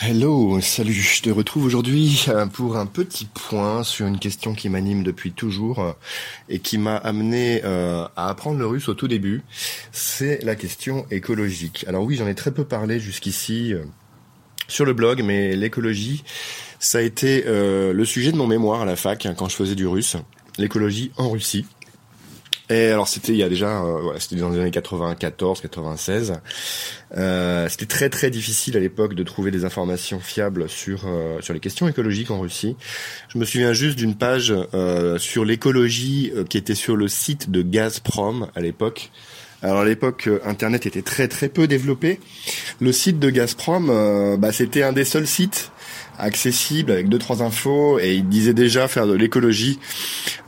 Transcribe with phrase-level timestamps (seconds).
[0.00, 4.68] Hello, salut, je te retrouve aujourd'hui euh, pour un petit point sur une question qui
[4.68, 5.92] m'anime depuis toujours euh,
[6.48, 9.42] et qui m'a amené euh, à apprendre le russe au tout début.
[9.92, 11.84] C'est la question écologique.
[11.86, 13.72] Alors oui, j'en ai très peu parlé jusqu'ici
[14.66, 16.24] sur le blog, mais l'écologie,
[16.80, 19.76] ça a été le sujet de mon mémoire à la fac hein, quand je faisais
[19.76, 20.16] du russe.
[20.58, 21.66] L'écologie en Russie.
[22.70, 26.32] Et alors c'était il y a déjà, euh, c'était dans les années 94, 96.
[27.16, 31.52] Euh, c'était très très difficile à l'époque de trouver des informations fiables sur euh, sur
[31.52, 32.76] les questions écologiques en Russie.
[33.28, 37.60] Je me souviens juste d'une page euh, sur l'écologie qui était sur le site de
[37.60, 39.10] Gazprom à l'époque.
[39.60, 42.20] Alors à l'époque, Internet était très très peu développé.
[42.80, 45.70] Le site de Gazprom, bah, c'était un des seuls sites
[46.18, 47.98] accessible avec deux trois infos.
[47.98, 49.78] Et il disait déjà faire de l'écologie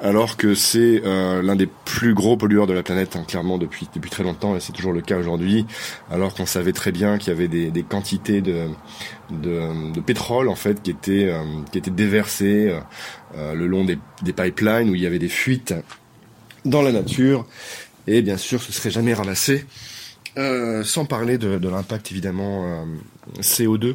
[0.00, 3.88] alors que c'est euh, l'un des plus gros pollueurs de la planète hein, clairement depuis
[3.94, 4.56] depuis très longtemps.
[4.56, 5.66] Et c'est toujours le cas aujourd'hui.
[6.10, 8.66] Alors qu'on savait très bien qu'il y avait des, des quantités de,
[9.30, 11.42] de, de pétrole en fait qui étaient euh,
[11.72, 12.76] qui étaient déversées
[13.36, 15.74] euh, le long des, des pipelines où il y avait des fuites
[16.64, 17.46] dans la nature.
[18.06, 19.64] Et bien sûr ce serait jamais ramassé.
[20.36, 23.94] Euh, sans parler de, de l'impact évidemment euh, CO2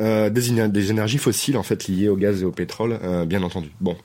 [0.00, 3.70] euh, des, énergies fossiles en fait liées au gaz et au pétrole, euh, bien entendu.
[3.80, 3.96] Bon,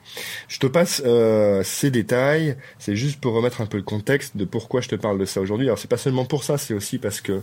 [0.49, 2.57] je te passe euh, ces détails.
[2.79, 5.39] C'est juste pour remettre un peu le contexte de pourquoi je te parle de ça
[5.39, 5.67] aujourd'hui.
[5.67, 7.41] Alors c'est pas seulement pour ça, c'est aussi parce que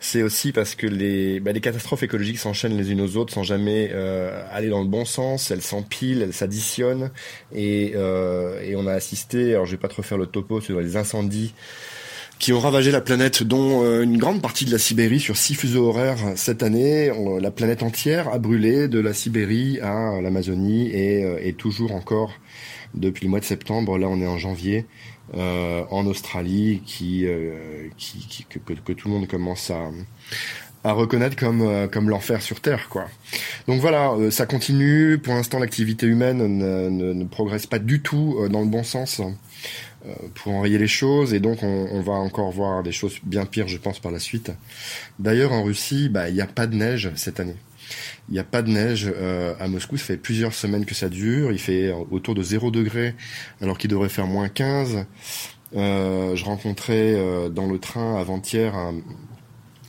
[0.00, 3.42] c'est aussi parce que les, bah, les catastrophes écologiques s'enchaînent les unes aux autres sans
[3.42, 3.92] jamais
[4.52, 5.50] aller dans le bon sens.
[5.50, 7.10] Elles s'empilent, elles s'additionnent
[7.54, 9.52] et, et on a assisté.
[9.52, 11.54] Alors je vais pas trop faire le topo sur les incendies
[12.38, 15.54] qui ont ravagé la planète, dont euh, une grande partie de la Sibérie sur six
[15.54, 17.10] fuseaux horaires cette année.
[17.40, 22.32] la planète entière a brûlé de la Sibérie à l'Amazonie et, euh, et, toujours encore
[22.94, 23.98] depuis le mois de septembre.
[23.98, 24.86] Là, on est en janvier.
[25.36, 27.26] Euh, en Australie, qui,
[27.98, 29.90] qui, qui que, que, tout le monde commence à,
[30.84, 33.04] à reconnaître comme comme l'enfer sur terre quoi.
[33.66, 35.18] Donc voilà, ça continue.
[35.18, 39.20] Pour l'instant, l'activité humaine ne, ne, ne, progresse pas du tout dans le bon sens.
[40.06, 43.44] Euh, pour enrayer les choses et donc on, on, va encore voir des choses bien
[43.44, 44.52] pires je pense par la suite.
[45.18, 47.56] D'ailleurs en Russie, bah, il n'y a pas de neige cette année.
[48.28, 51.08] Il n'y a pas de neige euh, à Moscou, ça fait plusieurs semaines que ça
[51.08, 53.16] dure, il fait autour de 0 degré
[53.60, 55.04] alors qu'il devrait faire moins 15.
[55.74, 58.94] Euh, je rencontrais euh, dans le train avant-hier un,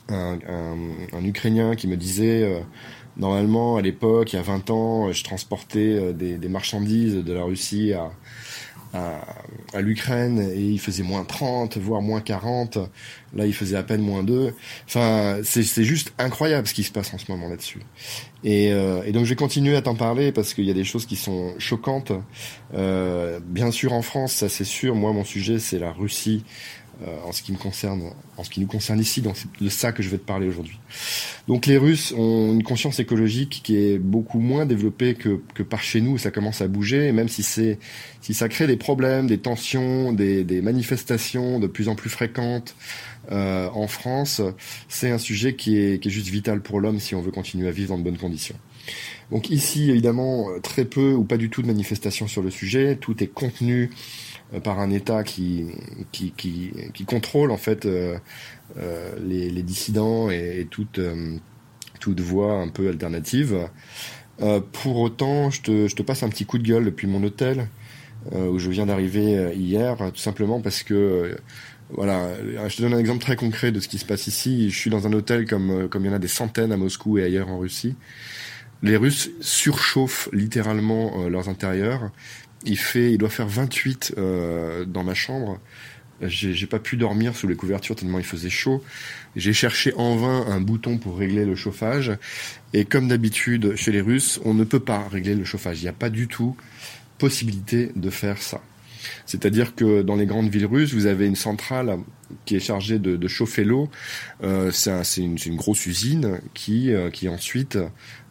[0.08, 0.76] un, un,
[1.12, 2.60] un, Ukrainien qui me disait euh,
[3.16, 7.44] normalement à l'époque, il y a 20 ans, je transportais des, des marchandises de la
[7.44, 8.10] Russie à,
[8.92, 9.20] à,
[9.72, 12.78] à l'Ukraine et il faisait moins 30, voire moins 40.
[13.34, 14.52] Là, il faisait à peine moins 2.
[14.86, 17.80] Enfin, c'est juste incroyable ce qui se passe en ce moment là-dessus.
[18.42, 20.84] Et, euh, et, donc, je vais continuer à t'en parler parce qu'il y a des
[20.84, 22.12] choses qui sont choquantes.
[22.74, 24.94] Euh, bien sûr, en France, ça c'est sûr.
[24.94, 26.44] Moi, mon sujet, c'est la Russie.
[27.02, 28.02] Euh, en ce qui me concerne,
[28.36, 30.46] en ce qui nous concerne ici, donc c'est de ça que je vais te parler
[30.46, 30.78] aujourd'hui.
[31.48, 35.82] Donc les Russes ont une conscience écologique qui est beaucoup moins développée que, que par
[35.82, 37.78] chez nous, ça commence à bouger, et même si c'est
[38.20, 42.76] si ça crée des problèmes, des tensions, des, des manifestations de plus en plus fréquentes
[43.32, 44.42] euh, en France,
[44.88, 47.68] c'est un sujet qui est, qui est juste vital pour l'homme si on veut continuer
[47.68, 48.56] à vivre dans de bonnes conditions.
[49.30, 53.22] Donc ici, évidemment, très peu ou pas du tout de manifestations sur le sujet, tout
[53.22, 53.90] est contenu
[54.58, 55.66] par un État qui,
[56.10, 58.18] qui, qui, contrôle en fait euh,
[58.78, 61.36] euh, les, dissidents et, et toute, euh,
[61.98, 63.68] toute voie un peu alternative.
[64.40, 67.22] Euh, pour autant, je te, je te passe un petit coup de gueule depuis mon
[67.22, 67.68] hôtel
[68.32, 71.38] où je viens d'arriver hier, tout simplement parce que
[71.88, 72.28] voilà,
[72.68, 74.68] je te donne un exemple très concret de ce qui se passe ici.
[74.68, 77.16] Je suis dans un hôtel comme comme il y en a des centaines à Moscou
[77.16, 77.94] et ailleurs en Russie.
[78.82, 82.10] Les Russes surchauffent littéralement leurs intérieurs
[82.64, 85.58] il fait, il doit faire 28 euh, dans ma chambre.
[86.22, 88.84] J'ai pas pu dormir sous les couvertures tellement il faisait chaud.
[89.36, 92.12] J'ai cherché en vain un bouton pour régler le chauffage.
[92.74, 95.80] Et comme d'habitude chez les Russes, on ne peut pas régler le chauffage.
[95.80, 96.56] Il n'y a pas du tout
[97.16, 98.60] possibilité de faire ça.
[99.24, 101.98] C'est-à-dire que dans les grandes villes russes, vous avez une centrale
[102.44, 103.88] qui est chargée de, chauffer l'eau.
[104.42, 107.78] Euh, c'est une, une, grosse usine qui, euh, qui ensuite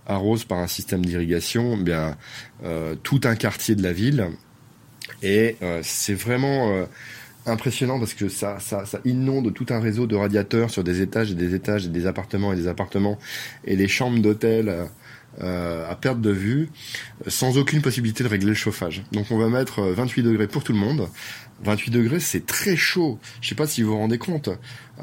[0.09, 2.17] arrose par un système d'irrigation eh bien
[2.63, 4.27] euh, tout un quartier de la ville.
[5.23, 6.85] Et euh, c'est vraiment euh,
[7.45, 11.31] impressionnant parce que ça, ça, ça, inonde tout un réseau de radiateurs sur des étages
[11.31, 13.17] et des étages et des appartements et des appartements
[13.65, 14.89] et les chambres d'hôtel
[15.41, 16.69] euh, à perte de vue
[17.27, 19.03] sans aucune possibilité de régler le chauffage.
[19.11, 21.09] Donc on va mettre 28 degrés pour tout le monde.
[21.63, 23.19] 28 degrés, c'est très chaud.
[23.41, 24.49] Je sais pas si vous vous rendez compte.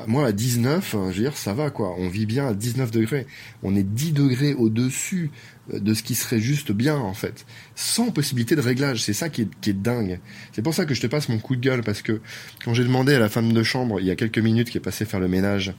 [0.06, 1.94] Moi, à 19, je veux dire, ça va, quoi.
[1.98, 3.26] On vit bien à 19 degrés.
[3.62, 5.30] On est 10 degrés au-dessus
[5.72, 7.46] de ce qui serait juste bien, en fait.
[7.74, 9.02] Sans possibilité de réglage.
[9.02, 10.20] C'est ça qui est, qui est dingue.
[10.52, 12.20] C'est pour ça que je te passe mon coup de gueule, parce que
[12.64, 14.82] quand j'ai demandé à la femme de chambre, il y a quelques minutes, qui est
[14.82, 15.74] passée faire le ménage,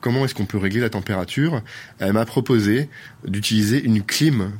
[0.00, 1.62] comment est-ce qu'on peut régler la température,
[2.00, 2.88] elle m'a proposé
[3.24, 4.52] d'utiliser une clim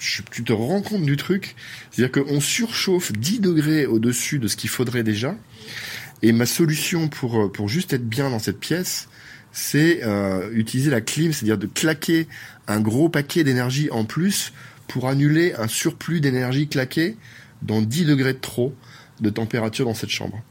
[0.00, 1.54] tu te rends compte du truc?
[1.90, 5.36] C'est-à-dire qu'on surchauffe 10 degrés au-dessus de ce qu'il faudrait déjà.
[6.22, 9.08] Et ma solution pour, pour juste être bien dans cette pièce,
[9.52, 12.28] c'est euh, utiliser la clim, c'est-à-dire de claquer
[12.66, 14.52] un gros paquet d'énergie en plus
[14.86, 17.16] pour annuler un surplus d'énergie claqué
[17.62, 18.74] dans 10 degrés de trop
[19.20, 20.42] de température dans cette chambre.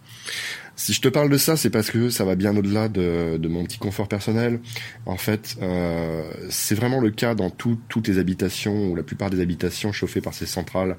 [0.80, 3.48] Si je te parle de ça, c'est parce que ça va bien au-delà de, de,
[3.50, 4.62] mon petit confort personnel.
[5.06, 9.42] En fait, euh, c'est vraiment le cas dans toutes les habitations, ou la plupart des
[9.42, 10.96] habitations chauffées par ces centrales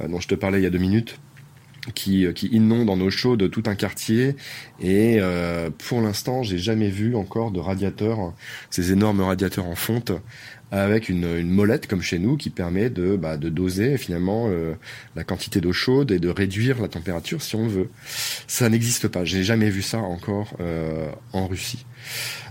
[0.00, 1.20] euh, dont je te parlais il y a deux minutes
[1.94, 4.36] qui, qui inondent en eau chaude tout un quartier.
[4.80, 8.32] Et euh, pour l'instant, j'ai jamais vu encore de radiateurs,
[8.70, 10.12] ces énormes radiateurs en fonte,
[10.70, 14.74] avec une, une, molette comme chez nous qui permet de, bah, de doser finalement euh,
[15.16, 17.90] la quantité d'eau chaude et de réduire la température si on veut.
[18.46, 19.24] Ça n'existe pas.
[19.24, 21.84] J'ai jamais vu ça encore euh, en Russie.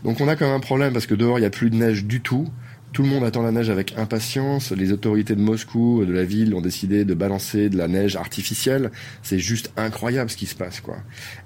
[0.03, 1.75] Donc on a quand même un problème parce que dehors il n'y a plus de
[1.75, 2.47] neige du tout.
[2.93, 4.71] Tout le monde attend la neige avec impatience.
[4.71, 8.91] Les autorités de Moscou, de la ville, ont décidé de balancer de la neige artificielle.
[9.23, 10.97] C'est juste incroyable ce qui se passe, quoi.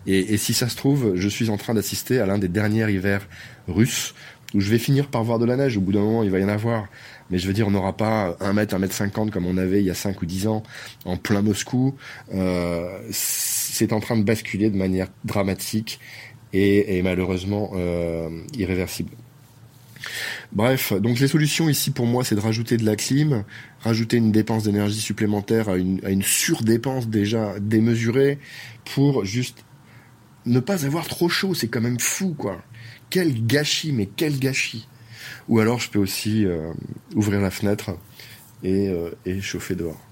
[0.07, 2.91] Et, et si ça se trouve, je suis en train d'assister à l'un des derniers
[2.91, 3.27] hivers
[3.67, 4.15] russes
[4.55, 5.77] où je vais finir par voir de la neige.
[5.77, 6.87] Au bout d'un moment, il va y en avoir.
[7.29, 9.81] Mais je veux dire, on n'aura pas un mètre, un mètre cinquante comme on avait
[9.81, 10.63] il y a cinq ou dix ans
[11.05, 11.95] en plein Moscou.
[12.33, 15.99] Euh, c'est en train de basculer de manière dramatique
[16.53, 19.11] et, et malheureusement euh, irréversible.
[20.51, 23.43] Bref, donc les solutions ici pour moi, c'est de rajouter de la clim,
[23.81, 28.39] rajouter une dépense d'énergie supplémentaire à une, surdépense déjà démesurée
[28.93, 29.63] pour juste
[30.45, 31.53] ne pas avoir trop chaud.
[31.53, 32.63] C'est quand même fou, quoi
[33.09, 34.87] quel gâchis, mais quel gâchis.
[35.47, 36.73] Ou alors je peux aussi euh,
[37.15, 37.97] ouvrir la fenêtre
[38.63, 40.04] et, euh, et chauffer dehors.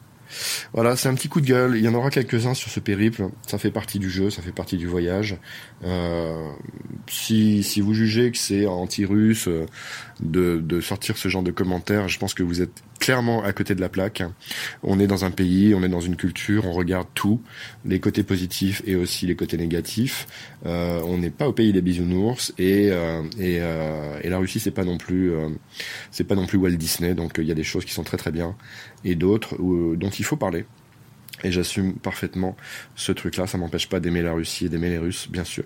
[0.74, 1.76] Voilà, c'est un petit coup de gueule.
[1.78, 3.30] Il y en aura quelques-uns sur ce périple.
[3.48, 5.38] Ça fait partie du jeu, ça fait partie du voyage.
[5.84, 6.52] Euh,
[7.10, 9.66] si, si vous jugez que c'est anti-russe euh,
[10.20, 13.76] de, de sortir ce genre de commentaires, je pense que vous êtes clairement à côté
[13.76, 14.24] de la plaque.
[14.82, 17.42] On est dans un pays, on est dans une culture, on regarde tout,
[17.86, 20.26] les côtés positifs et aussi les côtés négatifs.
[20.66, 24.62] Euh, on n'est pas au pays des bisounours et euh, et, euh, et, la Russie
[24.62, 25.50] c'est pas non plus euh,
[26.12, 27.14] c'est pas non plus Walt Disney.
[27.14, 28.56] Donc il y a des choses qui sont très très bien
[29.04, 30.66] et d'autres dont il faut parler.
[31.44, 32.56] Et j'assume parfaitement
[32.96, 33.48] ce truc-là.
[33.48, 35.66] Ça m'empêche pas d'aimer la Russie et d'aimer les Russes, bien sûr.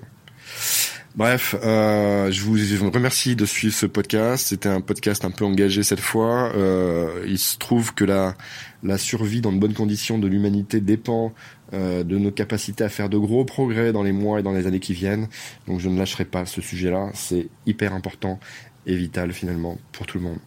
[1.16, 4.50] Bref, euh, je, vous, remercie de suivre ce podcast.
[4.50, 6.52] C'était un podcast un peu engagé cette fois.
[6.56, 8.36] Euh, il se trouve que la,
[8.84, 11.34] la survie dans de bonnes conditions de l'humanité dépend
[11.74, 14.68] euh, de nos capacités à faire de gros progrès dans les mois et dans les
[14.68, 15.28] années qui viennent.
[15.68, 17.10] Donc je ne lâcherai pas ce sujet-là.
[17.16, 18.40] C'est hyper important
[18.86, 20.40] et vital finalement pour tout le monde.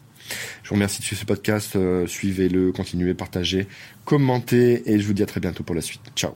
[0.63, 1.77] Je vous remercie de suivre ce podcast.
[1.77, 3.67] Euh, suivez-le, continuez, partagez,
[4.05, 6.03] commentez et je vous dis à très bientôt pour la suite.
[6.17, 6.35] Ciao